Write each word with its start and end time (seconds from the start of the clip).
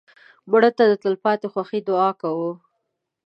مړه 0.51 0.69
ته 0.77 0.83
د 0.87 0.93
تلپاتې 1.03 1.47
خوښۍ 1.53 1.79
دعا 1.89 2.09
کوو 2.21 2.51